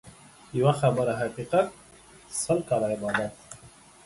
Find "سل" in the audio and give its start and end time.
2.41-2.59